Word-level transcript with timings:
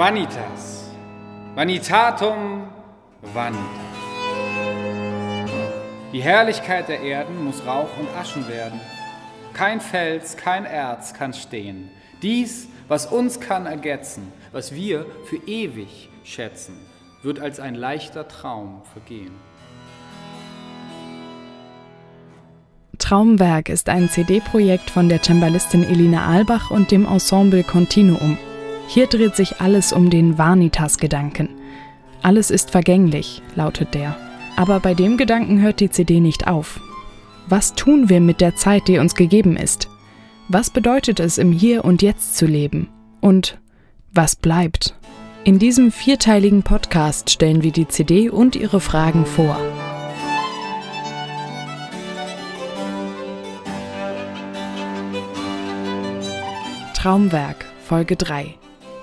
Vanitas. 0.00 0.88
Vanitatum 1.54 2.62
vanitas. 3.34 3.60
Die 6.10 6.22
Herrlichkeit 6.22 6.88
der 6.88 7.02
Erden 7.02 7.44
muss 7.44 7.66
Rauch 7.66 7.90
und 7.98 8.08
Aschen 8.18 8.48
werden. 8.48 8.80
Kein 9.52 9.82
Fels, 9.82 10.38
kein 10.38 10.64
Erz 10.64 11.12
kann 11.12 11.34
stehen. 11.34 11.90
Dies, 12.22 12.68
was 12.88 13.12
uns 13.12 13.40
kann 13.40 13.66
ergetzen, 13.66 14.32
was 14.52 14.74
wir 14.74 15.04
für 15.26 15.36
ewig 15.46 16.08
schätzen, 16.24 16.78
wird 17.22 17.38
als 17.38 17.60
ein 17.60 17.74
leichter 17.74 18.26
Traum 18.26 18.80
vergehen. 18.94 19.34
Traumwerk 22.96 23.68
ist 23.68 23.90
ein 23.90 24.08
CD-Projekt 24.08 24.88
von 24.88 25.10
der 25.10 25.20
Cembalistin 25.22 25.84
Elina 25.84 26.24
Albach 26.26 26.70
und 26.70 26.90
dem 26.90 27.04
Ensemble 27.04 27.64
Continuum. 27.64 28.38
Hier 28.92 29.06
dreht 29.06 29.36
sich 29.36 29.60
alles 29.60 29.92
um 29.92 30.10
den 30.10 30.36
Vanitas-Gedanken. 30.36 31.48
Alles 32.22 32.50
ist 32.50 32.72
vergänglich, 32.72 33.40
lautet 33.54 33.94
der. 33.94 34.16
Aber 34.56 34.80
bei 34.80 34.94
dem 34.94 35.16
Gedanken 35.16 35.60
hört 35.60 35.78
die 35.78 35.90
CD 35.90 36.18
nicht 36.18 36.48
auf. 36.48 36.80
Was 37.46 37.74
tun 37.74 38.08
wir 38.08 38.20
mit 38.20 38.40
der 38.40 38.56
Zeit, 38.56 38.88
die 38.88 38.98
uns 38.98 39.14
gegeben 39.14 39.56
ist? 39.56 39.88
Was 40.48 40.70
bedeutet 40.70 41.20
es, 41.20 41.38
im 41.38 41.52
Hier 41.52 41.84
und 41.84 42.02
Jetzt 42.02 42.36
zu 42.36 42.46
leben? 42.46 42.88
Und 43.20 43.60
was 44.12 44.34
bleibt? 44.34 44.96
In 45.44 45.60
diesem 45.60 45.92
vierteiligen 45.92 46.64
Podcast 46.64 47.30
stellen 47.30 47.62
wir 47.62 47.70
die 47.70 47.86
CD 47.86 48.28
und 48.28 48.56
ihre 48.56 48.80
Fragen 48.80 49.24
vor. 49.24 49.56
Traumwerk, 56.92 57.66
Folge 57.84 58.16
3 58.16 58.56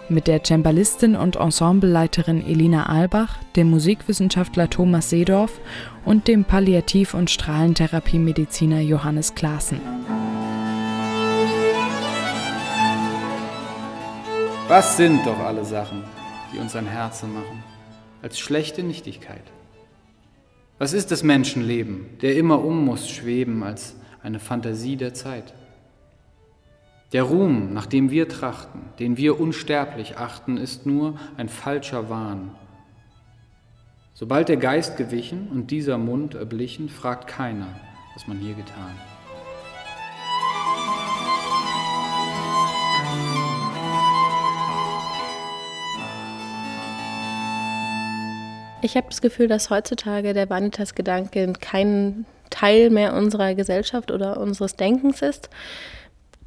mit 0.10 0.28
der 0.28 0.44
Cembalistin 0.44 1.16
und 1.16 1.36
Ensembleleiterin 1.36 2.46
Elina 2.46 2.88
Albach, 2.88 3.38
dem 3.56 3.70
Musikwissenschaftler 3.70 4.70
Thomas 4.70 5.10
Seedorf 5.10 5.60
und 6.06 6.28
dem 6.28 6.46
Palliativ- 6.46 7.14
und 7.14 7.30
Strahlentherapiemediziner 7.30 8.80
Johannes 8.80 9.36
Klaassen. 9.36 9.82
Was 14.68 14.98
sind 14.98 15.26
doch 15.26 15.40
alle 15.40 15.64
Sachen, 15.64 16.04
die 16.54 16.60
uns 16.60 16.76
ein 16.76 16.88
Herzen 16.88 17.34
machen, 17.34 17.64
als 18.22 18.38
schlechte 18.40 18.84
Nichtigkeit? 18.84 19.44
Was 20.78 20.94
ist 20.94 21.12
das 21.12 21.24
Menschenleben, 21.24 22.18
der 22.22 22.36
immer 22.36 22.64
um 22.64 22.86
muss 22.86 23.10
schweben 23.10 23.64
als 23.64 23.96
eine 24.22 24.40
Fantasie 24.40 24.96
der 24.96 25.14
Zeit? 25.14 25.54
Der 27.14 27.24
Ruhm, 27.24 27.74
nach 27.74 27.86
dem 27.86 28.12
wir 28.12 28.28
trachten, 28.28 28.82
den 29.00 29.16
wir 29.16 29.40
unsterblich 29.40 30.18
achten, 30.18 30.58
ist 30.58 30.86
nur 30.86 31.18
ein 31.38 31.48
falscher 31.48 32.10
Wahn. 32.10 32.52
Sobald 34.14 34.50
der 34.50 34.58
Geist 34.58 34.98
gewichen 34.98 35.48
und 35.48 35.72
dieser 35.72 35.98
Mund 35.98 36.36
erblichen, 36.36 36.90
fragt 36.90 37.28
keiner, 37.28 37.68
was 38.14 38.28
man 38.28 38.40
hier 38.40 38.56
getan. 38.56 38.92
Ich 48.82 48.98
habe 48.98 49.08
das 49.08 49.22
Gefühl, 49.22 49.48
dass 49.48 49.70
heutzutage 49.70 50.34
der 50.34 50.50
Vanitas-Gedanke 50.50 51.54
kein 51.62 52.26
Teil 52.50 52.90
mehr 52.90 53.14
unserer 53.14 53.56
Gesellschaft 53.56 54.12
oder 54.12 54.42
unseres 54.42 54.76
Denkens 54.76 55.22
ist. 55.22 55.50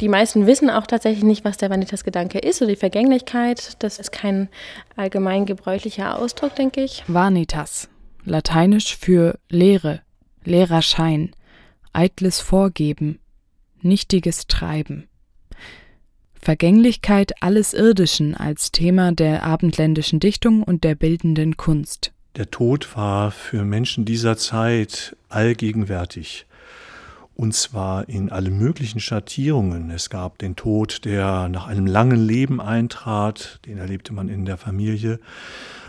Die 0.00 0.08
meisten 0.08 0.46
wissen 0.46 0.70
auch 0.70 0.86
tatsächlich 0.86 1.24
nicht, 1.24 1.44
was 1.44 1.58
der 1.58 1.68
Vanitas-Gedanke 1.68 2.38
ist 2.38 2.62
oder 2.62 2.70
die 2.70 2.76
Vergänglichkeit. 2.76 3.82
Das 3.82 3.98
ist 3.98 4.12
kein 4.12 4.48
allgemein 4.96 5.44
gebräuchlicher 5.44 6.18
Ausdruck, 6.18 6.54
denke 6.54 6.82
ich. 6.82 7.04
Vanitas, 7.06 7.90
lateinisch 8.24 8.96
für 8.96 9.38
Lehre, 9.50 10.00
leerer 10.42 10.80
Schein, 10.80 11.32
eitles 11.92 12.40
Vorgeben, 12.40 13.18
nichtiges 13.82 14.46
Treiben. 14.46 15.06
Vergänglichkeit 16.32 17.32
alles 17.42 17.74
Irdischen 17.74 18.34
als 18.34 18.72
Thema 18.72 19.12
der 19.12 19.42
abendländischen 19.42 20.18
Dichtung 20.18 20.62
und 20.62 20.82
der 20.84 20.94
bildenden 20.94 21.58
Kunst. 21.58 22.12
Der 22.36 22.50
Tod 22.50 22.96
war 22.96 23.30
für 23.30 23.64
Menschen 23.64 24.06
dieser 24.06 24.38
Zeit 24.38 25.14
allgegenwärtig 25.28 26.46
und 27.40 27.54
zwar 27.54 28.06
in 28.06 28.30
alle 28.30 28.50
möglichen 28.50 29.00
Schattierungen. 29.00 29.88
Es 29.88 30.10
gab 30.10 30.36
den 30.36 30.56
Tod, 30.56 31.06
der 31.06 31.48
nach 31.48 31.68
einem 31.68 31.86
langen 31.86 32.20
Leben 32.20 32.60
eintrat, 32.60 33.60
den 33.64 33.78
erlebte 33.78 34.12
man 34.12 34.28
in 34.28 34.44
der 34.44 34.58
Familie. 34.58 35.20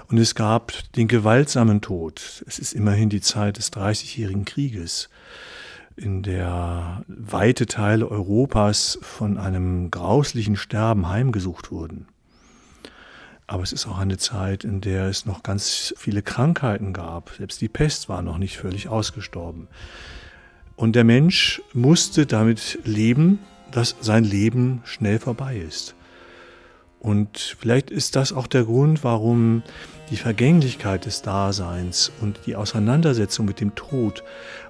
Und 0.07 0.17
es 0.17 0.33
gab 0.33 0.71
den 0.93 1.09
gewaltsamen 1.09 1.81
Tod. 1.81 2.45
Es 2.47 2.57
ist 2.57 2.71
immerhin 2.71 3.09
die 3.09 3.19
Zeit 3.19 3.57
des 3.57 3.69
Dreißigjährigen 3.69 4.45
Krieges, 4.45 5.09
in 5.97 6.23
der 6.23 7.03
weite 7.07 7.65
Teile 7.65 8.09
Europas 8.09 8.97
von 9.01 9.37
einem 9.37 9.91
grauslichen 9.91 10.55
Sterben 10.55 11.09
heimgesucht 11.09 11.69
wurden. 11.69 12.07
Aber 13.47 13.63
es 13.63 13.73
ist 13.73 13.87
auch 13.87 13.97
eine 13.97 14.17
Zeit, 14.17 14.63
in 14.63 14.79
der 14.79 15.07
es 15.07 15.25
noch 15.25 15.43
ganz 15.43 15.93
viele 15.97 16.21
Krankheiten 16.21 16.93
gab. 16.93 17.31
Selbst 17.37 17.59
die 17.59 17.67
Pest 17.67 18.07
war 18.07 18.21
noch 18.21 18.37
nicht 18.37 18.57
völlig 18.57 18.87
ausgestorben. 18.87 19.67
Und 20.75 20.95
der 20.95 21.03
Mensch 21.03 21.61
musste 21.73 22.25
damit 22.25 22.79
leben, 22.83 23.39
dass 23.71 23.95
sein 24.01 24.23
Leben 24.23 24.81
schnell 24.85 25.19
vorbei 25.19 25.57
ist. 25.57 25.95
Und 26.99 27.55
vielleicht 27.59 27.89
ist 27.89 28.15
das 28.15 28.31
auch 28.31 28.45
der 28.45 28.65
Grund, 28.65 29.03
warum 29.03 29.63
die 30.11 30.17
Vergänglichkeit 30.17 31.05
des 31.05 31.23
Daseins 31.23 32.11
und 32.21 32.41
die 32.45 32.55
Auseinandersetzung 32.55 33.45
mit 33.45 33.59
dem 33.59 33.73
Tod, 33.73 34.23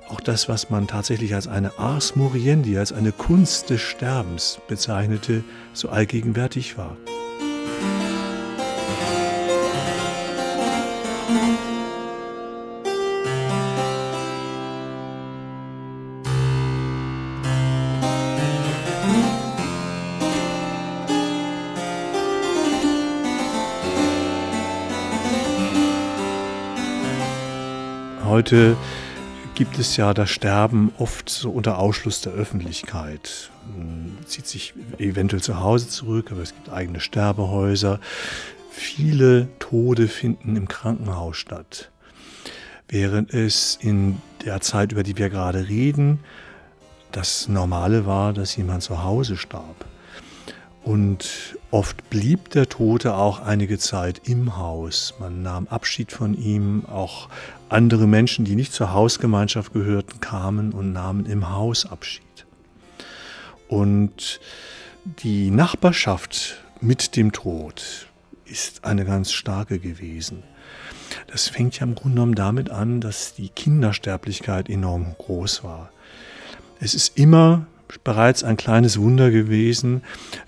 auch 0.08 0.22
das, 0.22 0.48
was 0.48 0.70
man 0.70 0.88
tatsächlich 0.88 1.36
als 1.36 1.48
eine 1.48 1.78
Ars 1.78 2.16
Moriendi, 2.16 2.78
als 2.78 2.94
eine 2.94 3.12
Kunst 3.12 3.70
des 3.70 3.82
Sterbens 3.82 4.60
bezeichnete, 4.68 5.44
so 5.74 5.90
allgegenwärtig 5.90 6.78
war. 6.78 6.96
Heute 28.32 28.78
gibt 29.56 29.78
es 29.78 29.98
ja 29.98 30.14
das 30.14 30.30
Sterben 30.30 30.94
oft 30.98 31.28
so 31.28 31.52
unter 31.52 31.80
Ausschluss 31.80 32.22
der 32.22 32.32
Öffentlichkeit. 32.32 33.52
Man 33.76 34.18
zieht 34.26 34.48
sich 34.48 34.74
eventuell 35.00 35.42
zu 35.42 35.60
Hause 35.60 35.90
zurück, 35.90 36.32
aber 36.32 36.40
es 36.42 36.56
gibt 36.56 36.70
eigene 36.70 37.02
Sterbehäuser. 37.02 38.00
Viele 38.70 39.50
Tode 39.60 40.08
finden 40.08 40.56
im 40.56 40.70
Krankenhaus 40.70 41.36
statt. 41.36 41.92
Während 42.88 43.34
es 43.34 43.78
in 43.82 44.22
der 44.46 44.62
Zeit, 44.62 44.94
über 44.94 45.04
die 45.04 45.18
wir 45.18 45.30
gerade 45.30 45.68
reden, 45.68 46.22
das 47.12 47.50
Normale 47.50 48.06
war, 48.06 48.32
dass 48.32 48.56
jemand 48.56 48.82
zu 48.82 49.04
Hause 49.04 49.36
starb. 49.36 49.84
Und 50.84 51.58
oft 51.70 52.10
blieb 52.10 52.50
der 52.50 52.68
Tote 52.68 53.16
auch 53.16 53.40
einige 53.40 53.78
Zeit 53.78 54.22
im 54.28 54.58
Haus. 54.58 55.14
Man 55.20 55.44
nahm 55.44 55.68
Abschied 55.68 56.12
von 56.12 56.34
ihm. 56.34 56.86
Auch 56.86 57.30
andere 57.70 58.08
Menschen, 58.08 58.46
die 58.46 58.56
nicht 58.56 58.74
zur 58.74 58.92
Hausgemeinschaft 58.92 59.74
gehörten, 59.74 60.20
kamen 60.22 60.74
und 60.74 60.92
nahmen 60.92 61.26
im 61.28 61.52
Haus 61.52 61.86
Abschied. 61.86 62.24
Und 63.68 64.40
die 65.06 65.52
Nachbarschaft 65.52 66.64
mit 66.82 67.16
dem 67.16 67.32
Tod 67.32 68.08
ist 68.46 68.84
eine 68.84 69.06
ganz 69.06 69.32
starke 69.32 69.80
gewesen. 69.80 70.44
Das 71.28 71.48
fängt 71.48 71.80
ja 71.80 71.86
im 71.86 71.96
Grunde 71.96 72.16
genommen 72.16 72.36
damit 72.36 72.70
an, 72.70 73.02
dass 73.02 73.34
die 73.34 73.50
Kindersterblichkeit 73.50 74.70
enorm 74.70 75.16
groß 75.18 75.64
war. 75.64 75.92
Es 76.80 76.94
ist 76.96 77.18
immer 77.18 77.68
bereits 78.00 78.44
ein 78.44 78.58
kleines 78.58 79.00
Wunder 79.00 79.32
gewesen, 79.32 80.04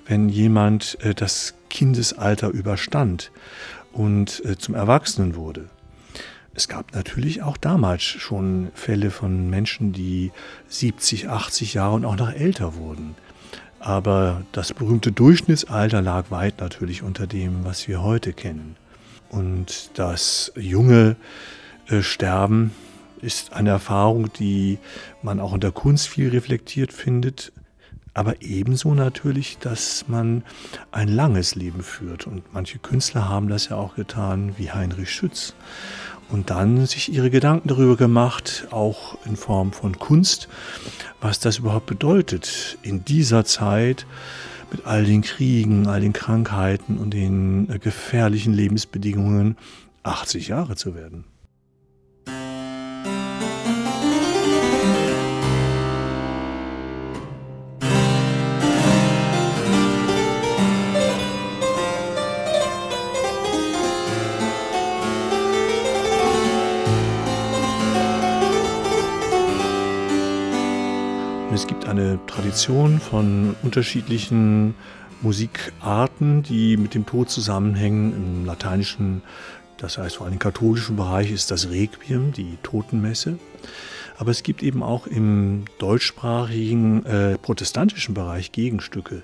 wenn 0.06 0.30
jemand 0.30 0.98
äh, 1.02 1.14
das 1.14 1.54
Kindesalter 1.70 2.50
überstand 2.50 3.32
und 3.92 4.44
äh, 4.46 4.58
zum 4.58 4.76
Erwachsenen 4.76 5.36
wurde. 5.36 5.70
Es 6.56 6.68
gab 6.68 6.94
natürlich 6.94 7.42
auch 7.42 7.58
damals 7.58 8.04
schon 8.04 8.70
Fälle 8.76 9.10
von 9.10 9.50
Menschen, 9.50 9.92
die 9.92 10.32
70, 10.68 11.30
80 11.30 11.74
Jahre 11.74 11.96
und 11.96 12.06
auch 12.06 12.16
noch 12.16 12.32
älter 12.32 12.76
wurden. 12.76 13.16
Aber 13.80 14.44
das 14.52 14.74
berühmte 14.74 15.12
Durchschnittsalter 15.12 16.02
lag 16.02 16.30
weit 16.30 16.62
natürlich 16.62 17.02
unter 17.02 17.28
dem, 17.28 17.66
was 17.66 17.88
wir 17.88 18.04
heute 18.04 18.34
kennen. 18.34 18.76
Und 19.30 19.90
das 19.96 20.54
junge 20.56 21.16
äh, 21.90 22.02
Sterben 22.02 22.72
ist 23.24 23.54
eine 23.54 23.70
Erfahrung, 23.70 24.32
die 24.34 24.78
man 25.22 25.40
auch 25.40 25.54
in 25.54 25.62
der 25.62 25.72
Kunst 25.72 26.08
viel 26.08 26.30
reflektiert 26.30 26.94
findet. 26.94 27.52
aber 28.16 28.44
ebenso 28.44 28.94
natürlich, 28.94 29.58
dass 29.58 30.06
man 30.08 30.44
ein 30.92 31.08
langes 31.08 31.56
Leben 31.56 31.82
führt. 31.82 32.28
Und 32.28 32.54
manche 32.54 32.78
Künstler 32.78 33.28
haben 33.28 33.48
das 33.48 33.70
ja 33.70 33.78
auch 33.78 33.96
getan, 33.96 34.54
wie 34.58 34.72
Heinrich 34.72 35.10
Schütz. 35.10 35.56
Und 36.30 36.52
dann 36.52 36.86
sich 36.86 37.12
ihre 37.12 37.32
Gedanken 37.32 37.70
darüber 37.70 37.98
gemacht, 37.98 38.68
auch 38.70 39.18
in 39.26 39.36
Form 39.36 39.72
von 39.72 39.98
Kunst, 39.98 40.48
was 41.22 41.40
das 41.40 41.58
überhaupt 41.58 41.88
bedeutet, 41.88 42.78
in 42.84 43.04
dieser 43.04 43.46
Zeit 43.46 44.06
mit 44.72 44.86
all 44.86 45.06
den 45.06 45.22
Kriegen, 45.22 45.88
all 45.88 46.02
den 46.02 46.14
Krankheiten 46.14 46.98
und 46.98 47.14
den 47.14 47.70
äh, 47.70 47.80
gefährlichen 47.80 48.54
Lebensbedingungen 48.54 49.58
80 50.04 50.50
Jahre 50.50 50.76
zu 50.76 50.96
werden. 50.96 51.24
Es 71.54 71.68
gibt 71.68 71.88
eine 71.88 72.20
Tradition 72.26 73.00
von 73.00 73.56
unterschiedlichen 73.62 74.74
Musikarten, 75.22 76.42
die 76.42 76.78
mit 76.78 76.96
dem 76.96 77.06
Tod 77.06 77.30
zusammenhängen. 77.30 78.14
Im 78.14 78.46
lateinischen, 78.46 79.22
das 79.78 80.00
heißt 80.00 80.16
vor 80.16 80.26
allem 80.26 80.34
im 80.34 80.40
katholischen 80.40 80.96
Bereich, 80.96 81.32
ist 81.32 81.52
das 81.52 81.70
Requiem, 81.70 82.32
die 82.32 82.58
Totenmesse. 82.64 83.38
Aber 84.18 84.32
es 84.32 84.42
gibt 84.42 84.64
eben 84.64 84.82
auch 84.82 85.06
im 85.06 85.66
deutschsprachigen 85.78 87.06
äh, 87.06 87.38
protestantischen 87.38 88.16
Bereich 88.16 88.52
Gegenstücke. 88.52 89.22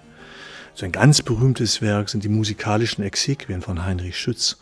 So 0.75 0.85
ein 0.85 0.91
ganz 0.91 1.23
berühmtes 1.23 1.81
Werk 1.81 2.09
sind 2.09 2.23
die 2.23 2.29
musikalischen 2.29 3.03
Exequien 3.03 3.63
von 3.63 3.83
Heinrich 3.83 4.17
Schütz. 4.17 4.59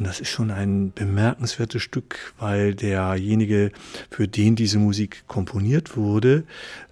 Und 0.00 0.06
das 0.06 0.18
ist 0.18 0.30
schon 0.30 0.50
ein 0.50 0.92
bemerkenswertes 0.94 1.82
Stück, 1.82 2.32
weil 2.38 2.74
derjenige, 2.74 3.70
für 4.10 4.26
den 4.26 4.56
diese 4.56 4.78
Musik 4.78 5.24
komponiert 5.26 5.94
wurde, 5.94 6.44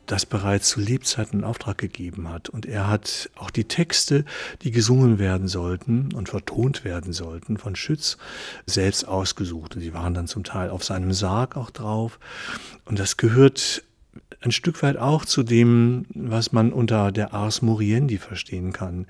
das 0.04 0.26
bereits 0.26 0.68
zu 0.68 0.78
Lebzeiten 0.78 1.38
in 1.38 1.44
Auftrag 1.44 1.78
gegeben 1.78 2.28
hat. 2.28 2.50
Und 2.50 2.66
er 2.66 2.86
hat 2.86 3.30
auch 3.36 3.48
die 3.50 3.64
Texte, 3.64 4.26
die 4.60 4.72
gesungen 4.72 5.18
werden 5.18 5.48
sollten 5.48 6.12
und 6.12 6.28
vertont 6.28 6.84
werden 6.84 7.14
sollten 7.14 7.56
von 7.56 7.76
Schütz, 7.76 8.18
selbst 8.66 9.08
ausgesucht. 9.08 9.74
Und 9.74 9.80
sie 9.80 9.94
waren 9.94 10.12
dann 10.12 10.26
zum 10.26 10.44
Teil 10.44 10.68
auf 10.68 10.84
seinem 10.84 11.14
Sarg 11.14 11.56
auch 11.56 11.70
drauf. 11.70 12.18
Und 12.84 12.98
das 12.98 13.16
gehört 13.16 13.84
ein 14.40 14.52
Stück 14.52 14.82
weit 14.82 14.96
auch 14.96 15.24
zu 15.24 15.42
dem, 15.42 16.06
was 16.14 16.52
man 16.52 16.72
unter 16.72 17.10
der 17.10 17.34
Ars 17.34 17.62
Moriendi 17.62 18.18
verstehen 18.18 18.72
kann. 18.72 19.06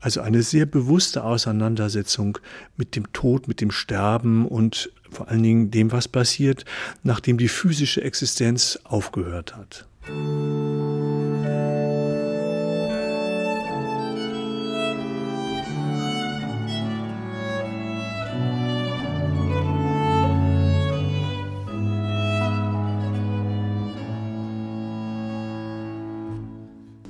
Also 0.00 0.20
eine 0.20 0.42
sehr 0.42 0.66
bewusste 0.66 1.24
Auseinandersetzung 1.24 2.38
mit 2.76 2.96
dem 2.96 3.12
Tod, 3.12 3.48
mit 3.48 3.60
dem 3.60 3.70
Sterben 3.70 4.46
und 4.46 4.90
vor 5.10 5.28
allen 5.28 5.42
Dingen 5.42 5.70
dem, 5.70 5.92
was 5.92 6.08
passiert, 6.08 6.64
nachdem 7.02 7.38
die 7.38 7.48
physische 7.48 8.02
Existenz 8.02 8.78
aufgehört 8.84 9.54
hat. 9.56 9.86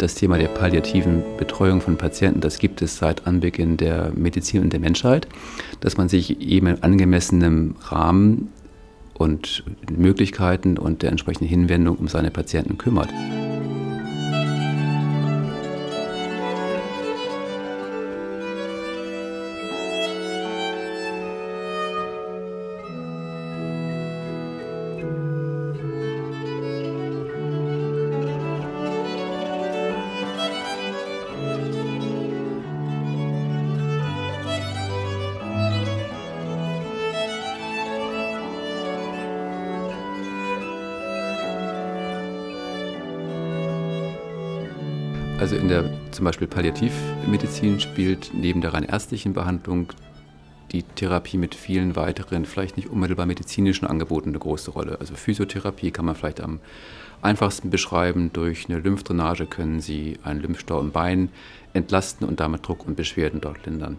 Das 0.02 0.16
Thema 0.16 0.36
der 0.36 0.48
palliativen 0.48 1.22
Betreuung 1.38 1.80
von 1.80 1.96
Patienten, 1.96 2.40
das 2.40 2.58
gibt 2.58 2.82
es 2.82 2.98
seit 2.98 3.24
Anbeginn 3.28 3.76
der 3.76 4.10
Medizin 4.16 4.60
und 4.60 4.72
der 4.72 4.80
Menschheit, 4.80 5.28
dass 5.78 5.96
man 5.96 6.08
sich 6.08 6.40
eben 6.40 6.66
in 6.66 6.82
angemessenem 6.82 7.76
Rahmen 7.82 8.50
und 9.14 9.62
Möglichkeiten 9.96 10.76
und 10.76 11.02
der 11.02 11.10
entsprechenden 11.10 11.46
Hinwendung 11.46 11.98
um 11.98 12.08
seine 12.08 12.32
Patienten 12.32 12.78
kümmert. 12.78 13.10
Also 45.42 45.56
in 45.56 45.66
der 45.66 45.90
zum 46.12 46.24
Beispiel 46.24 46.46
Palliativmedizin 46.46 47.80
spielt 47.80 48.30
neben 48.32 48.60
der 48.60 48.74
rein 48.74 48.84
ärztlichen 48.84 49.32
Behandlung 49.32 49.88
die 50.70 50.84
Therapie 50.84 51.36
mit 51.36 51.56
vielen 51.56 51.96
weiteren, 51.96 52.44
vielleicht 52.44 52.76
nicht 52.76 52.88
unmittelbar 52.88 53.26
medizinischen 53.26 53.84
Angeboten 53.84 54.28
eine 54.28 54.38
große 54.38 54.70
Rolle. 54.70 54.98
Also 55.00 55.16
Physiotherapie 55.16 55.90
kann 55.90 56.04
man 56.04 56.14
vielleicht 56.14 56.40
am 56.40 56.60
einfachsten 57.22 57.70
beschreiben. 57.70 58.32
Durch 58.32 58.68
eine 58.68 58.78
Lymphdrainage 58.78 59.46
können 59.46 59.80
Sie 59.80 60.16
einen 60.22 60.42
Lymphstau 60.42 60.78
im 60.78 60.92
Bein 60.92 61.28
entlasten 61.72 62.28
und 62.28 62.38
damit 62.38 62.64
Druck 62.64 62.86
und 62.86 62.94
Beschwerden 62.96 63.40
dort 63.40 63.66
lindern. 63.66 63.98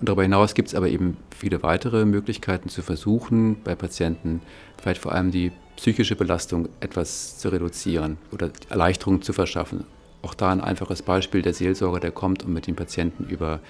Und 0.00 0.08
darüber 0.08 0.24
hinaus 0.24 0.52
gibt 0.52 0.70
es 0.70 0.74
aber 0.74 0.88
eben 0.88 1.16
viele 1.30 1.62
weitere 1.62 2.04
Möglichkeiten 2.04 2.68
zu 2.68 2.82
versuchen, 2.82 3.62
bei 3.62 3.76
Patienten 3.76 4.42
vielleicht 4.82 5.00
vor 5.00 5.12
allem 5.12 5.30
die 5.30 5.52
psychische 5.76 6.16
Belastung 6.16 6.68
etwas 6.80 7.38
zu 7.38 7.50
reduzieren 7.50 8.18
oder 8.32 8.50
Erleichterung 8.68 9.22
zu 9.22 9.32
verschaffen. 9.32 9.84
Auch 10.22 10.34
da 10.34 10.50
ein 10.50 10.60
einfaches 10.60 11.02
Beispiel, 11.02 11.42
der 11.42 11.54
Seelsorger, 11.54 12.00
der 12.00 12.12
kommt 12.12 12.44
und 12.44 12.52
mit 12.52 12.66
dem 12.66 12.76
Patienten 12.76 13.24
über 13.24 13.60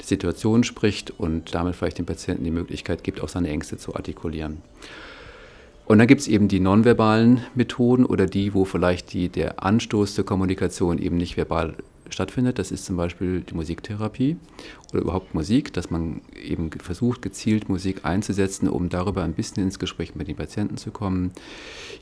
die 0.00 0.06
Situation 0.06 0.64
spricht 0.64 1.10
und 1.18 1.54
damit 1.54 1.76
vielleicht 1.76 1.98
dem 1.98 2.06
Patienten 2.06 2.44
die 2.44 2.50
Möglichkeit 2.50 3.04
gibt, 3.04 3.20
auch 3.22 3.28
seine 3.28 3.48
Ängste 3.48 3.78
zu 3.78 3.94
artikulieren. 3.94 4.62
Und 5.86 5.98
dann 5.98 6.06
gibt 6.06 6.22
es 6.22 6.28
eben 6.28 6.48
die 6.48 6.60
nonverbalen 6.60 7.44
Methoden 7.54 8.06
oder 8.06 8.26
die, 8.26 8.54
wo 8.54 8.64
vielleicht 8.64 9.12
die, 9.12 9.28
der 9.28 9.62
Anstoß 9.62 10.14
zur 10.14 10.24
Kommunikation 10.24 10.98
eben 10.98 11.16
nicht 11.16 11.36
verbal 11.36 11.74
stattfindet. 12.08 12.58
Das 12.58 12.70
ist 12.70 12.86
zum 12.86 12.96
Beispiel 12.96 13.42
die 13.42 13.54
Musiktherapie 13.54 14.36
oder 14.92 15.02
überhaupt 15.02 15.34
Musik, 15.34 15.72
dass 15.74 15.90
man 15.90 16.22
eben 16.42 16.70
versucht, 16.70 17.20
gezielt 17.20 17.68
Musik 17.68 18.04
einzusetzen, 18.04 18.68
um 18.68 18.88
darüber 18.88 19.22
ein 19.24 19.34
bisschen 19.34 19.62
ins 19.62 19.78
Gespräch 19.78 20.14
mit 20.14 20.28
den 20.28 20.36
Patienten 20.36 20.76
zu 20.78 20.90
kommen, 20.90 21.32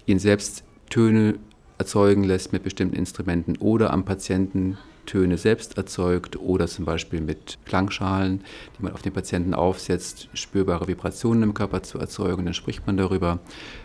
ihn 0.06 0.18
selbst 0.18 0.64
Töne 0.90 1.36
erzeugen 1.82 2.22
lässt 2.22 2.52
mit 2.52 2.62
bestimmten 2.62 2.94
Instrumenten 2.94 3.56
oder 3.56 3.92
am 3.92 4.04
Patienten 4.04 4.78
Töne 5.04 5.36
selbst 5.36 5.76
erzeugt 5.76 6.36
oder 6.36 6.68
zum 6.68 6.84
Beispiel 6.84 7.20
mit 7.20 7.58
Klangschalen, 7.64 8.44
die 8.78 8.84
man 8.84 8.92
auf 8.92 9.02
den 9.02 9.12
Patienten 9.12 9.52
aufsetzt, 9.52 10.28
spürbare 10.32 10.86
Vibrationen 10.86 11.42
im 11.42 11.54
Körper 11.54 11.82
zu 11.82 11.98
erzeugen. 11.98 12.44
Dann 12.44 12.54
spricht 12.54 12.86
man 12.86 12.96
darüber, 12.96 13.40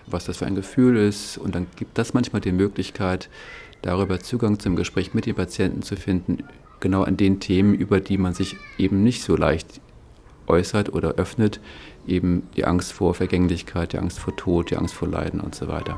was 0.06 0.26
das 0.26 0.38
für 0.38 0.46
ein 0.46 0.54
Gefühl 0.54 0.96
ist 0.96 1.40
und 1.40 1.56
dann 1.56 1.66
gibt 1.76 1.98
das 1.98 2.14
manchmal 2.14 2.42
die 2.42 2.52
Möglichkeit, 2.52 3.30
darüber 3.82 4.20
Zugang 4.20 4.60
zum 4.60 4.76
Gespräch 4.76 5.16
mit 5.16 5.26
den 5.26 5.34
Patienten 5.34 5.82
zu 5.82 5.96
finden, 5.96 6.44
genau 6.80 7.02
an 7.02 7.18
den 7.18 7.40
Themen, 7.40 7.74
über 7.74 8.00
die 8.00 8.20
man 8.20 8.36
sich 8.36 8.58
eben 8.78 9.04
nicht 9.04 9.24
so 9.24 9.36
leicht 9.36 9.82
äußert 10.46 10.94
oder 10.94 11.16
öffnet, 11.16 11.60
eben 12.06 12.44
die 12.56 12.66
Angst 12.66 12.94
vor 12.94 13.16
Vergänglichkeit, 13.16 13.94
die 13.94 13.98
Angst 13.98 14.20
vor 14.20 14.36
Tod, 14.36 14.70
die 14.70 14.78
Angst 14.78 14.94
vor 14.94 15.08
Leiden 15.08 15.40
und 15.40 15.56
so 15.56 15.68
weiter. 15.68 15.98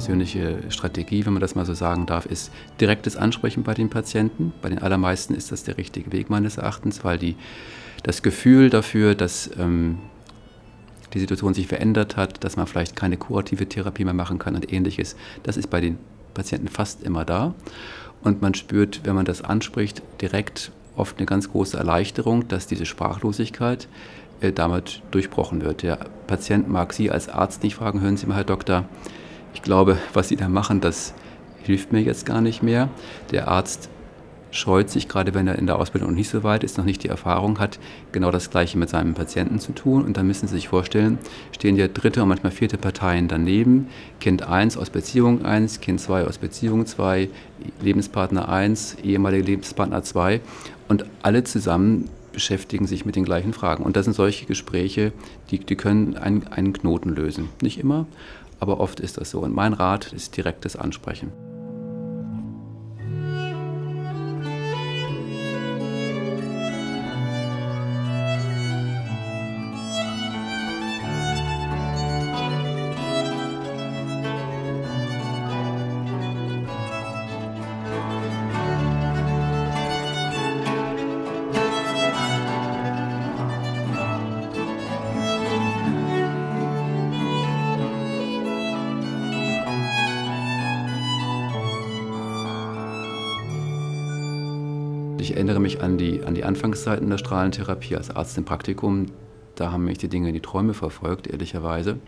Persönliche 0.00 0.62
Strategie, 0.70 1.26
wenn 1.26 1.34
man 1.34 1.42
das 1.42 1.54
mal 1.54 1.66
so 1.66 1.74
sagen 1.74 2.06
darf, 2.06 2.24
ist 2.24 2.50
direktes 2.80 3.18
Ansprechen 3.18 3.64
bei 3.64 3.74
den 3.74 3.90
Patienten. 3.90 4.50
Bei 4.62 4.70
den 4.70 4.78
allermeisten 4.78 5.34
ist 5.34 5.52
das 5.52 5.62
der 5.62 5.76
richtige 5.76 6.10
Weg 6.10 6.30
meines 6.30 6.56
Erachtens, 6.56 7.04
weil 7.04 7.18
die, 7.18 7.36
das 8.02 8.22
Gefühl 8.22 8.70
dafür, 8.70 9.14
dass 9.14 9.50
ähm, 9.58 9.98
die 11.12 11.20
Situation 11.20 11.52
sich 11.52 11.66
verändert 11.66 12.16
hat, 12.16 12.42
dass 12.44 12.56
man 12.56 12.66
vielleicht 12.66 12.96
keine 12.96 13.18
kurative 13.18 13.68
Therapie 13.68 14.06
mehr 14.06 14.14
machen 14.14 14.38
kann 14.38 14.54
und 14.54 14.72
ähnliches, 14.72 15.16
das 15.42 15.58
ist 15.58 15.68
bei 15.68 15.82
den 15.82 15.98
Patienten 16.32 16.68
fast 16.68 17.02
immer 17.02 17.26
da. 17.26 17.52
Und 18.22 18.40
man 18.40 18.54
spürt, 18.54 19.02
wenn 19.04 19.14
man 19.14 19.26
das 19.26 19.42
anspricht, 19.42 20.00
direkt 20.22 20.72
oft 20.96 21.18
eine 21.18 21.26
ganz 21.26 21.50
große 21.50 21.76
Erleichterung, 21.76 22.48
dass 22.48 22.66
diese 22.66 22.86
Sprachlosigkeit 22.86 23.86
äh, 24.40 24.50
damit 24.50 25.02
durchbrochen 25.10 25.60
wird. 25.60 25.82
Der 25.82 25.98
Patient 26.26 26.70
mag 26.70 26.94
Sie 26.94 27.10
als 27.10 27.28
Arzt 27.28 27.62
nicht 27.62 27.74
fragen, 27.74 28.00
hören 28.00 28.16
Sie 28.16 28.24
mal, 28.24 28.36
Herr 28.36 28.44
Doktor, 28.44 28.86
ich 29.54 29.62
glaube, 29.62 29.98
was 30.12 30.28
Sie 30.28 30.36
da 30.36 30.48
machen, 30.48 30.80
das 30.80 31.14
hilft 31.62 31.92
mir 31.92 32.00
jetzt 32.00 32.26
gar 32.26 32.40
nicht 32.40 32.62
mehr. 32.62 32.88
Der 33.30 33.48
Arzt 33.48 33.88
scheut 34.50 34.90
sich, 34.90 35.08
gerade 35.08 35.34
wenn 35.34 35.46
er 35.46 35.58
in 35.58 35.66
der 35.66 35.78
Ausbildung 35.78 36.10
noch 36.10 36.16
nicht 36.16 36.28
so 36.28 36.42
weit 36.42 36.64
ist, 36.64 36.76
noch 36.76 36.84
nicht 36.84 37.04
die 37.04 37.08
Erfahrung 37.08 37.58
hat, 37.58 37.78
genau 38.12 38.30
das 38.30 38.50
Gleiche 38.50 38.78
mit 38.78 38.88
seinem 38.88 39.14
Patienten 39.14 39.60
zu 39.60 39.72
tun. 39.72 40.04
Und 40.04 40.16
dann 40.16 40.26
müssen 40.26 40.48
Sie 40.48 40.54
sich 40.54 40.68
vorstellen, 40.68 41.18
stehen 41.52 41.76
ja 41.76 41.88
dritte 41.88 42.22
und 42.22 42.28
manchmal 42.28 42.52
vierte 42.52 42.76
Parteien 42.76 43.28
daneben. 43.28 43.88
Kind 44.18 44.42
1 44.42 44.76
aus 44.76 44.90
Beziehung 44.90 45.44
1, 45.44 45.80
Kind 45.80 46.00
2 46.00 46.24
aus 46.24 46.38
Beziehung 46.38 46.86
2, 46.86 47.28
Lebenspartner 47.80 48.48
1, 48.48 48.98
ehemaliger 49.04 49.44
Lebenspartner 49.44 50.02
2. 50.02 50.40
Und 50.88 51.04
alle 51.22 51.44
zusammen 51.44 52.08
beschäftigen 52.32 52.86
sich 52.86 53.04
mit 53.04 53.16
den 53.16 53.24
gleichen 53.24 53.52
Fragen. 53.52 53.84
Und 53.84 53.96
das 53.96 54.04
sind 54.04 54.14
solche 54.14 54.46
Gespräche, 54.46 55.12
die, 55.50 55.58
die 55.58 55.76
können 55.76 56.16
einen, 56.16 56.46
einen 56.48 56.72
Knoten 56.72 57.10
lösen. 57.10 57.48
Nicht 57.60 57.78
immer, 57.78 58.06
aber 58.60 58.78
oft 58.78 59.00
ist 59.00 59.18
das 59.18 59.30
so. 59.30 59.40
Und 59.40 59.54
mein 59.54 59.72
Rat 59.72 60.12
ist 60.12 60.36
direktes 60.36 60.76
Ansprechen. 60.76 61.32
Ich 95.20 95.34
erinnere 95.34 95.60
mich 95.60 95.82
an 95.82 95.98
die, 95.98 96.24
an 96.24 96.34
die 96.34 96.44
Anfangszeiten 96.44 97.10
der 97.10 97.18
Strahlentherapie 97.18 97.94
als 97.94 98.08
Arzt 98.08 98.38
im 98.38 98.46
Praktikum. 98.46 99.06
Da 99.54 99.70
haben 99.70 99.84
mich 99.84 99.98
die 99.98 100.08
Dinge 100.08 100.28
in 100.28 100.34
die 100.34 100.40
Träume 100.40 100.72
verfolgt, 100.72 101.26
ehrlicherweise. 101.26 101.98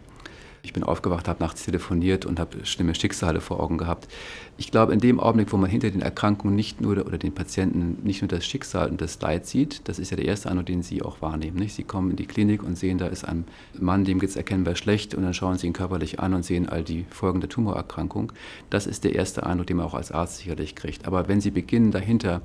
Ich 0.63 0.73
bin 0.73 0.83
aufgewacht, 0.83 1.29
habe 1.29 1.43
nachts 1.43 1.65
telefoniert 1.65 2.25
und 2.25 2.41
habe 2.41 2.65
schlimme 2.65 2.95
Schicksale 2.95 3.43
vor 3.43 3.61
Augen 3.61 3.77
gehabt. 3.77 4.09
Ich 4.57 4.71
glaube, 4.71 4.95
in 4.95 4.99
dem 4.99 5.21
Augenblick, 5.21 5.53
wo 5.53 5.59
man 5.59 5.69
hinter 5.69 5.91
den 5.91 6.01
Erkrankungen 6.01 6.57
nicht 6.57 6.81
nur 6.81 7.05
oder 7.05 7.19
den 7.19 7.35
Patienten 7.35 7.99
nicht 8.03 8.23
nur 8.23 8.29
das 8.29 8.47
Schicksal 8.47 8.89
und 8.89 9.03
das 9.03 9.21
Leid 9.21 9.45
sieht, 9.45 9.87
das 9.89 9.99
ist 9.99 10.11
ja 10.11 10.17
der 10.17 10.27
erste 10.27 10.49
Eindruck, 10.49 10.67
den 10.67 10.83
Sie 10.83 11.03
auch 11.03 11.21
wahrnehmen. 11.21 11.59
Nicht? 11.59 11.75
Sie 11.75 11.85
kommen 11.85 12.13
in 12.13 12.17
die 12.17 12.27
Klinik 12.27 12.63
und 12.63 12.79
sehen, 12.79 12.97
da 12.97 13.09
ist 13.09 13.25
ein 13.29 13.45
Mann, 13.79 14.07
dem 14.07 14.21
geht 14.21 14.31
es 14.31 14.37
erkennbar 14.37 14.75
schlecht 14.75 15.15
und 15.15 15.23
dann 15.23 15.35
schauen 15.35 15.59
Sie 15.59 15.67
ihn 15.67 15.75
körperlich 15.75 16.19
an 16.19 16.33
und 16.33 16.47
sehen 16.47 16.67
all 16.67 16.83
die 16.83 17.05
Folgen 17.11 17.41
der 17.41 17.51
Tumorerkrankung. 17.51 18.33
Das 18.71 18.87
ist 18.87 19.05
der 19.05 19.15
erste 19.17 19.45
Eindruck, 19.45 19.67
den 19.67 19.77
man 19.77 19.87
auch 19.87 19.95
als 19.95 20.13
Arzt 20.13 20.39
sicherlich 20.39 20.77
kriegt. 20.77 21.07
Aber 21.07 21.29
wenn 21.29 21.43
Sie 21.43 21.51
beginnen, 21.51 21.91
dahinter 21.91 22.41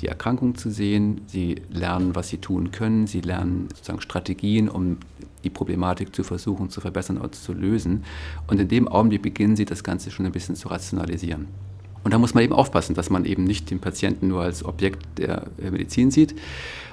die 0.00 0.08
Erkrankung 0.08 0.56
zu 0.56 0.70
sehen, 0.70 1.20
sie 1.26 1.62
lernen, 1.70 2.14
was 2.14 2.28
sie 2.28 2.38
tun 2.38 2.70
können, 2.70 3.06
sie 3.06 3.20
lernen 3.20 3.68
sozusagen 3.74 4.00
Strategien, 4.00 4.68
um 4.68 4.96
die 5.44 5.50
Problematik 5.50 6.14
zu 6.14 6.24
versuchen 6.24 6.70
zu 6.70 6.80
verbessern 6.80 7.18
oder 7.18 7.32
zu 7.32 7.52
lösen. 7.52 8.04
Und 8.46 8.60
in 8.60 8.68
dem 8.68 8.88
Augenblick 8.88 9.22
beginnen 9.22 9.56
sie 9.56 9.64
das 9.64 9.84
Ganze 9.84 10.10
schon 10.10 10.26
ein 10.26 10.32
bisschen 10.32 10.56
zu 10.56 10.68
rationalisieren. 10.68 11.48
Und 12.04 12.12
da 12.12 12.18
muss 12.18 12.34
man 12.34 12.42
eben 12.42 12.52
aufpassen, 12.52 12.94
dass 12.94 13.10
man 13.10 13.24
eben 13.24 13.44
nicht 13.44 13.70
den 13.70 13.78
Patienten 13.78 14.28
nur 14.28 14.42
als 14.42 14.64
Objekt 14.64 15.18
der 15.18 15.46
Medizin 15.58 16.10
sieht, 16.10 16.34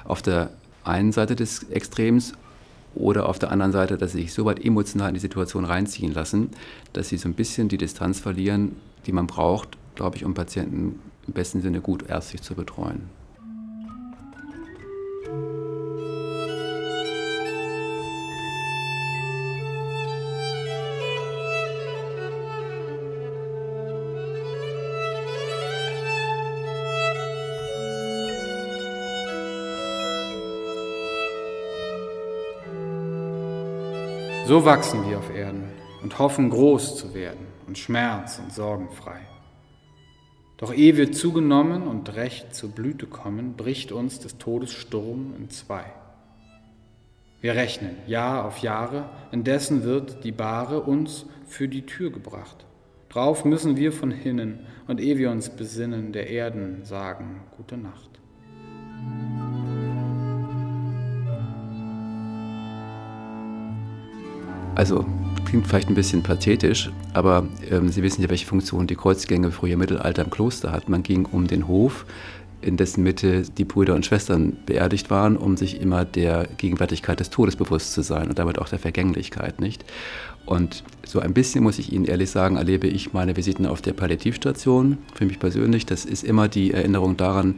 auf 0.04 0.22
der 0.22 0.50
einen 0.84 1.12
Seite 1.12 1.34
des 1.36 1.64
Extrems 1.64 2.34
oder 2.94 3.28
auf 3.28 3.38
der 3.38 3.50
anderen 3.50 3.72
Seite, 3.72 3.96
dass 3.96 4.12
sie 4.12 4.22
sich 4.22 4.32
so 4.32 4.44
weit 4.44 4.64
emotional 4.64 5.08
in 5.08 5.14
die 5.14 5.20
Situation 5.20 5.64
reinziehen 5.64 6.12
lassen, 6.12 6.50
dass 6.92 7.08
sie 7.08 7.16
so 7.16 7.28
ein 7.28 7.34
bisschen 7.34 7.68
die 7.68 7.78
Distanz 7.78 8.20
verlieren, 8.20 8.76
die 9.06 9.12
man 9.12 9.26
braucht, 9.26 9.76
glaube 9.94 10.16
ich, 10.16 10.24
um 10.24 10.34
Patienten 10.34 10.98
im 11.26 11.32
besten 11.32 11.60
Sinne 11.60 11.80
gut 11.80 12.08
ärztlich 12.08 12.42
zu 12.42 12.54
betreuen. 12.54 13.08
So 34.50 34.64
wachsen 34.64 35.08
wir 35.08 35.18
auf 35.18 35.30
Erden 35.30 35.62
und 36.02 36.18
hoffen 36.18 36.50
groß 36.50 36.96
zu 36.96 37.14
werden 37.14 37.46
und 37.68 37.78
schmerz- 37.78 38.40
und 38.40 38.52
sorgenfrei. 38.52 39.20
Doch 40.60 40.74
ehe 40.74 40.98
wir 40.98 41.10
zugenommen 41.10 41.86
und 41.86 42.14
recht 42.16 42.54
zur 42.54 42.68
Blüte 42.68 43.06
kommen, 43.06 43.54
bricht 43.56 43.92
uns 43.92 44.18
des 44.18 44.36
Todes 44.36 44.74
Sturm 44.74 45.32
in 45.34 45.48
zwei. 45.48 45.84
Wir 47.40 47.54
rechnen 47.54 47.96
Jahr 48.06 48.44
auf 48.44 48.58
Jahre, 48.58 49.08
indessen 49.32 49.84
wird 49.84 50.22
die 50.22 50.32
Bahre 50.32 50.82
uns 50.82 51.24
für 51.46 51.66
die 51.66 51.86
Tür 51.86 52.10
gebracht. 52.10 52.66
Drauf 53.08 53.46
müssen 53.46 53.78
wir 53.78 53.90
von 53.90 54.10
hinnen 54.10 54.66
und 54.86 55.00
ehe 55.00 55.16
wir 55.16 55.30
uns 55.30 55.48
besinnen, 55.48 56.12
der 56.12 56.28
Erden 56.28 56.84
sagen 56.84 57.40
Gute 57.56 57.78
Nacht. 57.78 58.10
Also 64.74 65.06
klingt 65.50 65.66
vielleicht 65.66 65.88
ein 65.88 65.96
bisschen 65.96 66.22
pathetisch, 66.22 66.92
aber 67.12 67.44
ähm, 67.68 67.88
Sie 67.88 68.04
wissen 68.04 68.22
ja, 68.22 68.30
welche 68.30 68.46
Funktion 68.46 68.86
die 68.86 68.94
Kreuzgänge 68.94 69.50
früher 69.50 69.72
im 69.72 69.80
Mittelalter 69.80 70.22
im 70.22 70.30
Kloster 70.30 70.70
hat. 70.70 70.88
Man 70.88 71.02
ging 71.02 71.26
um 71.26 71.48
den 71.48 71.66
Hof, 71.66 72.06
in 72.60 72.76
dessen 72.76 73.02
Mitte 73.02 73.42
die 73.42 73.64
Brüder 73.64 73.96
und 73.96 74.06
Schwestern 74.06 74.56
beerdigt 74.64 75.10
waren, 75.10 75.36
um 75.36 75.56
sich 75.56 75.80
immer 75.80 76.04
der 76.04 76.46
Gegenwärtigkeit 76.56 77.18
des 77.18 77.30
Todes 77.30 77.56
bewusst 77.56 77.94
zu 77.94 78.02
sein 78.02 78.28
und 78.28 78.38
damit 78.38 78.60
auch 78.60 78.68
der 78.68 78.78
Vergänglichkeit, 78.78 79.60
nicht? 79.60 79.84
Und 80.46 80.84
so 81.04 81.18
ein 81.18 81.34
bisschen, 81.34 81.64
muss 81.64 81.80
ich 81.80 81.92
Ihnen 81.92 82.04
ehrlich 82.04 82.30
sagen, 82.30 82.56
erlebe 82.56 82.86
ich 82.86 83.12
meine 83.12 83.36
Visiten 83.36 83.66
auf 83.66 83.82
der 83.82 83.92
Palliativstation 83.92 84.98
für 85.14 85.26
mich 85.26 85.40
persönlich. 85.40 85.84
Das 85.84 86.04
ist 86.04 86.22
immer 86.22 86.46
die 86.46 86.72
Erinnerung 86.72 87.16
daran, 87.16 87.56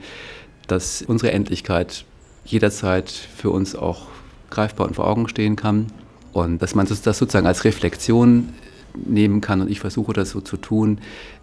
dass 0.67 1.03
unsere 1.03 1.33
Endlichkeit 1.33 2.07
jederzeit 2.47 3.11
für 3.11 3.51
uns 3.51 3.77
auch 3.77 4.07
greifbar 4.49 4.89
und 4.89 4.95
vor 4.95 5.07
Augen 5.07 5.29
stehen 5.29 5.57
kann 5.57 5.89
und 6.33 6.61
dass 6.63 6.75
man 6.75 6.87
das 6.87 7.03
sozusagen 7.03 7.47
als 7.47 7.65
Reflexion 7.65 8.49
nehmen 8.95 9.41
kann 9.41 9.61
und 9.61 9.71
ich 9.71 9.81
versuche 9.81 10.13
das 10.13 10.31
so 10.31 10.41
zu 10.41 10.57
tun, 10.57 10.99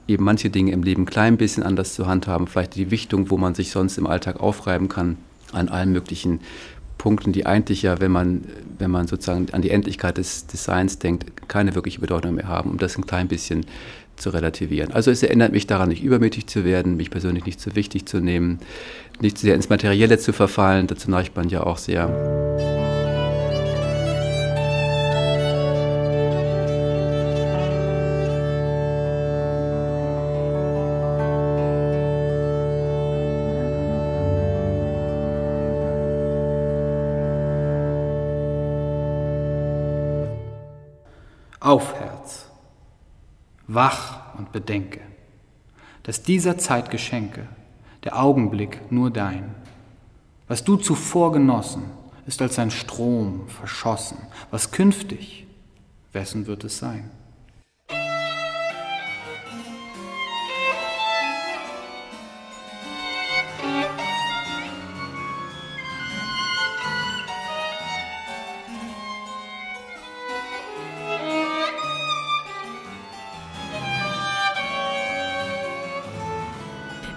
eben 0.08 0.24
manche 0.24 0.50
Dinge 0.50 0.72
im 0.72 0.84
Leben 0.84 1.06
klein 1.06 1.38
bisschen 1.38 1.64
anders 1.64 1.94
zu 1.94 2.08
handhaben, 2.08 2.48
vielleicht 2.48 2.76
die 2.76 2.92
Wichtung, 2.92 3.30
wo 3.30 3.38
man 3.38 3.56
sich 3.56 3.72
sonst 3.72 3.98
im 3.98 4.08
Alltag 4.08 4.40
aufreiben 4.40 4.90
kann, 4.90 5.18
an 5.52 5.70
allen 5.70 5.92
möglichen 5.92 6.42
Punkten, 6.98 7.32
die 7.32 7.46
eigentlich 7.46 7.82
ja, 7.82 8.00
wenn 8.00 8.12
man, 8.12 8.44
wenn 8.78 8.92
man 8.92 9.08
sozusagen 9.08 9.48
an 9.52 9.62
die 9.62 9.72
Endlichkeit 9.72 10.18
des 10.18 10.48
Designs 10.48 11.00
denkt, 11.00 11.48
keine 11.48 11.74
wirkliche 11.74 12.02
Bedeutung 12.02 12.36
mehr 12.36 12.48
haben, 12.48 12.72
um 12.72 12.78
das 12.78 12.98
ein 12.98 13.08
klein 13.08 13.28
bisschen 13.28 13.66
zu 14.18 14.32
relativieren. 14.32 14.92
Also 14.92 15.10
es 15.10 15.24
erinnert 15.24 15.54
mich 15.54 15.66
daran, 15.66 15.90
nicht 15.90 16.04
übermütig 16.04 16.48
zu 16.48 16.66
werden, 16.66 16.98
mich 16.98 17.10
persönlich 17.10 17.46
nicht 17.46 17.62
zu 17.62 17.76
wichtig 17.76 18.06
zu 18.06 18.20
nehmen, 18.20 18.60
nicht 19.22 19.38
sehr 19.38 19.56
ins 19.56 19.70
Materielle 19.70 20.20
zu 20.20 20.34
verfallen, 20.34 20.88
dazu 20.88 21.10
neigt 21.10 21.36
man 21.38 21.50
ja 21.50 21.64
auch 21.64 21.78
sehr. 21.78 22.79
Auf, 41.70 41.94
Herz, 41.94 42.48
wach 43.68 44.36
und 44.40 44.52
bedenke, 44.52 45.02
dass 46.02 46.24
dieser 46.24 46.58
Zeit 46.58 46.90
Geschenke, 46.90 47.48
der 48.04 48.20
Augenblick 48.20 48.92
nur 48.92 49.12
dein, 49.12 49.54
was 50.48 50.64
du 50.64 50.78
zuvor 50.78 51.32
genossen, 51.32 51.84
ist 52.26 52.42
als 52.42 52.58
ein 52.58 52.72
Strom 52.72 53.48
verschossen, 53.50 54.18
was 54.50 54.72
künftig, 54.72 55.46
wessen 56.12 56.48
wird 56.48 56.64
es 56.64 56.80
sein? 56.80 57.12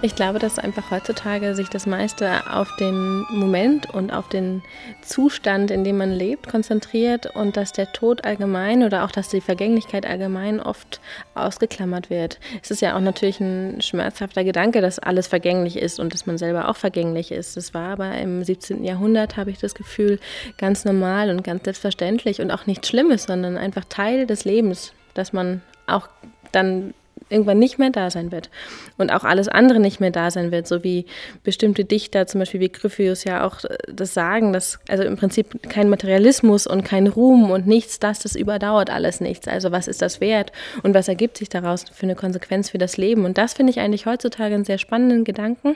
Ich 0.05 0.15
glaube, 0.15 0.37
dass 0.37 0.59
einfach 0.59 0.91
heutzutage 0.91 1.55
sich 1.55 1.69
das 1.69 1.85
meiste 1.85 2.51
auf 2.51 2.75
den 2.75 3.25
Moment 3.29 3.89
und 3.93 4.11
auf 4.11 4.27
den 4.27 4.61
Zustand, 5.01 5.71
in 5.71 5.85
dem 5.85 5.95
man 5.95 6.11
lebt, 6.11 6.49
konzentriert 6.49 7.33
und 7.37 7.55
dass 7.55 7.71
der 7.71 7.93
Tod 7.93 8.25
allgemein 8.25 8.83
oder 8.83 9.05
auch 9.05 9.11
dass 9.11 9.29
die 9.29 9.39
Vergänglichkeit 9.39 10.05
allgemein 10.05 10.59
oft 10.59 10.99
ausgeklammert 11.35 12.09
wird. 12.09 12.41
Es 12.61 12.69
ist 12.69 12.81
ja 12.81 12.97
auch 12.97 12.99
natürlich 12.99 13.39
ein 13.39 13.81
schmerzhafter 13.81 14.43
Gedanke, 14.43 14.81
dass 14.81 14.99
alles 14.99 15.27
vergänglich 15.27 15.77
ist 15.77 16.01
und 16.01 16.13
dass 16.13 16.25
man 16.25 16.37
selber 16.37 16.67
auch 16.67 16.75
vergänglich 16.75 17.31
ist. 17.31 17.55
Das 17.55 17.73
war 17.73 17.93
aber 17.93 18.17
im 18.17 18.43
17. 18.43 18.83
Jahrhundert, 18.83 19.37
habe 19.37 19.51
ich 19.51 19.59
das 19.59 19.73
Gefühl, 19.73 20.19
ganz 20.57 20.83
normal 20.83 21.29
und 21.29 21.45
ganz 21.45 21.63
selbstverständlich 21.63 22.41
und 22.41 22.51
auch 22.51 22.65
nichts 22.65 22.89
Schlimmes, 22.89 23.23
sondern 23.23 23.55
einfach 23.55 23.85
Teil 23.87 24.27
des 24.27 24.43
Lebens, 24.43 24.91
dass 25.13 25.31
man 25.31 25.61
auch 25.87 26.09
dann 26.51 26.93
irgendwann 27.33 27.59
nicht 27.59 27.79
mehr 27.79 27.89
da 27.89 28.09
sein 28.09 28.31
wird 28.31 28.49
und 28.97 29.11
auch 29.11 29.23
alles 29.23 29.47
andere 29.47 29.79
nicht 29.79 29.99
mehr 29.99 30.11
da 30.11 30.31
sein 30.31 30.51
wird, 30.51 30.67
so 30.67 30.83
wie 30.83 31.05
bestimmte 31.43 31.83
Dichter, 31.83 32.27
zum 32.27 32.39
Beispiel 32.39 32.59
wie 32.59 32.69
Gryphius 32.69 33.23
ja 33.23 33.45
auch 33.45 33.63
äh, 33.63 33.75
das 33.91 34.13
sagen, 34.13 34.53
dass 34.53 34.79
also 34.87 35.03
im 35.03 35.17
Prinzip 35.17 35.69
kein 35.69 35.89
Materialismus 35.89 36.67
und 36.67 36.83
kein 36.83 37.07
Ruhm 37.07 37.51
und 37.51 37.67
nichts, 37.67 37.99
das, 37.99 38.19
das 38.19 38.35
überdauert 38.35 38.89
alles 38.89 39.19
nichts. 39.19 39.47
Also 39.47 39.71
was 39.71 39.87
ist 39.87 40.01
das 40.01 40.21
wert 40.21 40.51
und 40.83 40.93
was 40.93 41.07
ergibt 41.07 41.37
sich 41.37 41.49
daraus 41.49 41.85
für 41.91 42.03
eine 42.03 42.15
Konsequenz 42.15 42.69
für 42.69 42.77
das 42.77 42.97
Leben? 42.97 43.25
Und 43.25 43.37
das 43.37 43.53
finde 43.53 43.71
ich 43.71 43.79
eigentlich 43.79 44.05
heutzutage 44.05 44.55
einen 44.55 44.65
sehr 44.65 44.77
spannenden 44.77 45.23
Gedanken, 45.23 45.75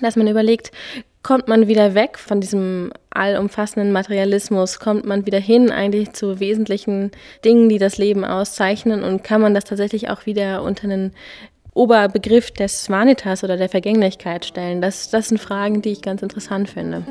dass 0.00 0.16
man 0.16 0.28
überlegt, 0.28 0.70
kommt 1.22 1.48
man 1.48 1.68
wieder 1.68 1.94
weg 1.94 2.18
von 2.18 2.40
diesem 2.40 2.92
allumfassenden 3.10 3.92
Materialismus, 3.92 4.78
kommt 4.78 5.04
man 5.04 5.26
wieder 5.26 5.40
hin 5.40 5.70
eigentlich 5.70 6.12
zu 6.12 6.40
wesentlichen 6.40 7.10
Dingen, 7.44 7.68
die 7.68 7.78
das 7.78 7.98
Leben 7.98 8.24
auszeichnen 8.24 9.02
und 9.02 9.24
kann 9.24 9.40
man 9.40 9.54
das 9.54 9.64
tatsächlich 9.64 10.10
auch 10.10 10.26
wieder 10.26 10.62
unter 10.62 10.84
einen 10.84 11.12
Oberbegriff 11.74 12.50
des 12.50 12.88
Vanitas 12.90 13.44
oder 13.44 13.56
der 13.56 13.68
Vergänglichkeit 13.68 14.44
stellen. 14.44 14.80
Das, 14.80 15.10
das 15.10 15.28
sind 15.28 15.38
Fragen, 15.38 15.82
die 15.82 15.92
ich 15.92 16.02
ganz 16.02 16.22
interessant 16.22 16.68
finde. 16.70 17.04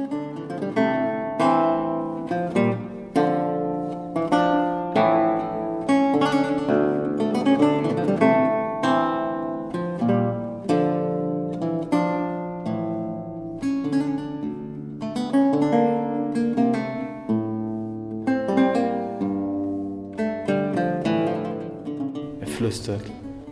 Flüstert, 22.58 23.04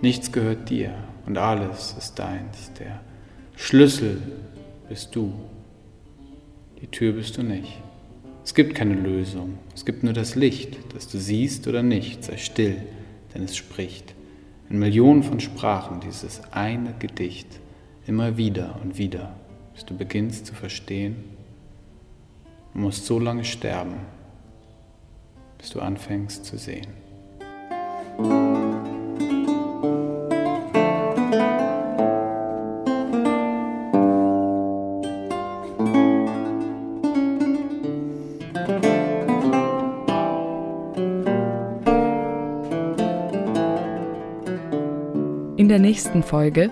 nichts 0.01 0.31
gehört 0.31 0.69
dir 0.69 0.91
und 1.27 1.37
alles 1.37 1.95
ist 1.97 2.15
deins. 2.15 2.71
Der 2.79 3.01
Schlüssel 3.55 4.19
bist 4.89 5.15
du, 5.15 5.31
die 6.81 6.87
Tür 6.87 7.13
bist 7.13 7.37
du 7.37 7.43
nicht. 7.43 7.81
Es 8.43 8.55
gibt 8.55 8.73
keine 8.73 8.95
Lösung, 8.95 9.59
es 9.75 9.85
gibt 9.85 10.03
nur 10.03 10.13
das 10.13 10.33
Licht, 10.35 10.77
das 10.93 11.07
du 11.07 11.19
siehst 11.19 11.67
oder 11.67 11.83
nicht. 11.83 12.23
Sei 12.23 12.37
still, 12.37 12.77
denn 13.33 13.43
es 13.43 13.55
spricht. 13.55 14.15
In 14.71 14.79
Millionen 14.79 15.21
von 15.21 15.39
Sprachen 15.39 15.99
dieses 15.99 16.41
eine 16.51 16.95
Gedicht, 16.97 17.59
immer 18.07 18.37
wieder 18.37 18.79
und 18.83 18.97
wieder, 18.97 19.35
bis 19.75 19.85
du 19.85 19.95
beginnst 19.95 20.47
zu 20.47 20.55
verstehen. 20.55 21.23
Du 22.73 22.79
musst 22.79 23.05
so 23.05 23.19
lange 23.19 23.45
sterben, 23.45 23.97
bis 25.59 25.69
du 25.69 25.79
anfängst 25.79 26.43
zu 26.45 26.57
sehen. 26.57 26.87
Der 45.75 45.81
nächsten 45.81 46.23
Folge 46.23 46.71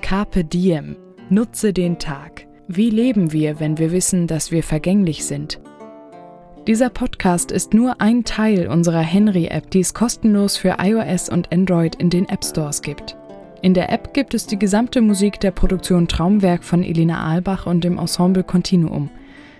Carpe 0.00 0.42
Diem. 0.42 0.96
Nutze 1.30 1.72
den 1.72 2.00
Tag. 2.00 2.48
Wie 2.66 2.90
leben 2.90 3.30
wir, 3.30 3.60
wenn 3.60 3.78
wir 3.78 3.92
wissen, 3.92 4.26
dass 4.26 4.50
wir 4.50 4.64
vergänglich 4.64 5.24
sind? 5.24 5.60
Dieser 6.66 6.90
Podcast 6.90 7.52
ist 7.52 7.72
nur 7.72 8.00
ein 8.00 8.24
Teil 8.24 8.66
unserer 8.66 8.98
Henry-App, 8.98 9.70
die 9.70 9.78
es 9.78 9.94
kostenlos 9.94 10.56
für 10.56 10.78
iOS 10.80 11.28
und 11.28 11.52
Android 11.52 11.94
in 11.94 12.10
den 12.10 12.28
App 12.28 12.44
Stores 12.44 12.82
gibt. 12.82 13.16
In 13.60 13.74
der 13.74 13.92
App 13.92 14.12
gibt 14.12 14.34
es 14.34 14.44
die 14.48 14.58
gesamte 14.58 15.02
Musik 15.02 15.38
der 15.38 15.52
Produktion 15.52 16.08
Traumwerk 16.08 16.64
von 16.64 16.82
Elina 16.82 17.24
Albach 17.24 17.66
und 17.66 17.84
dem 17.84 17.96
Ensemble 17.96 18.42
Continuum. 18.42 19.08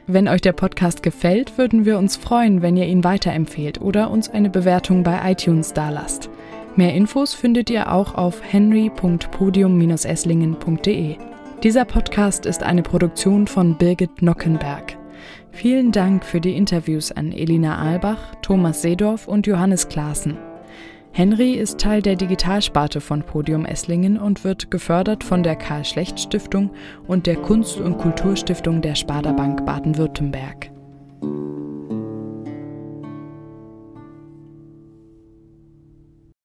Wenn 0.08 0.26
euch 0.26 0.40
der 0.40 0.54
Podcast 0.54 1.04
gefällt, 1.04 1.56
würden 1.56 1.84
wir 1.84 1.98
uns 1.98 2.16
freuen, 2.16 2.62
wenn 2.62 2.76
ihr 2.76 2.86
ihn 2.86 3.04
weiterempfehlt 3.04 3.80
oder 3.80 4.10
uns 4.10 4.28
eine 4.28 4.50
Bewertung 4.50 5.04
bei 5.04 5.30
iTunes 5.30 5.72
dalasst. 5.72 6.31
Mehr 6.74 6.94
Infos 6.94 7.34
findet 7.34 7.68
ihr 7.68 7.92
auch 7.92 8.14
auf 8.14 8.40
henry.podium-esslingen.de. 8.42 11.16
Dieser 11.62 11.84
Podcast 11.84 12.46
ist 12.46 12.62
eine 12.62 12.82
Produktion 12.82 13.46
von 13.46 13.76
Birgit 13.76 14.22
Nockenberg. 14.22 14.96
Vielen 15.50 15.92
Dank 15.92 16.24
für 16.24 16.40
die 16.40 16.56
Interviews 16.56 17.12
an 17.12 17.30
Elina 17.30 17.76
Albach, 17.76 18.36
Thomas 18.40 18.80
Seedorf 18.80 19.28
und 19.28 19.46
Johannes 19.46 19.88
Klaassen. 19.88 20.38
Henry 21.12 21.52
ist 21.52 21.78
Teil 21.78 22.00
der 22.00 22.16
Digitalsparte 22.16 23.02
von 23.02 23.22
Podium 23.22 23.66
Esslingen 23.66 24.18
und 24.18 24.44
wird 24.44 24.70
gefördert 24.70 25.24
von 25.24 25.42
der 25.42 25.56
Karl 25.56 25.84
Schlecht 25.84 26.18
Stiftung 26.18 26.70
und 27.06 27.26
der 27.26 27.36
Kunst- 27.36 27.80
und 27.80 27.98
Kulturstiftung 27.98 28.80
der 28.80 28.94
Sparda 28.94 29.32
Bank 29.32 29.66
Baden-Württemberg. 29.66 30.70